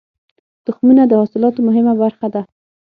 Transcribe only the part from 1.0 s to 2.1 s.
د حاصلاتو مهمه